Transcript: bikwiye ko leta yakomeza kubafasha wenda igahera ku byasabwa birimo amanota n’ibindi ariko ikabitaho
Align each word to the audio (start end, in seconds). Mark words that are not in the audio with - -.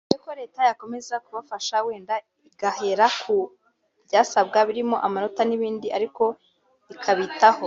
bikwiye 0.00 0.18
ko 0.24 0.30
leta 0.40 0.60
yakomeza 0.68 1.14
kubafasha 1.24 1.76
wenda 1.86 2.14
igahera 2.48 3.06
ku 3.22 3.34
byasabwa 4.06 4.58
birimo 4.68 4.96
amanota 5.06 5.40
n’ibindi 5.46 5.86
ariko 5.96 6.24
ikabitaho 6.92 7.66